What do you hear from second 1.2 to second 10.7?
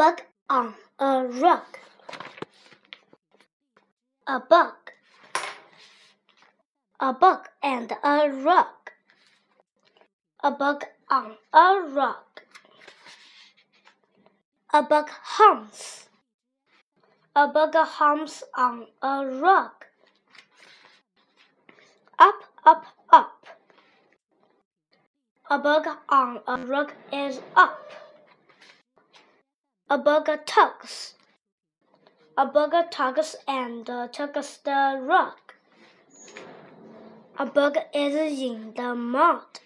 rug. A bug. A bug and a rug. A